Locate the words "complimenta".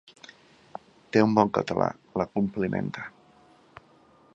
2.39-3.09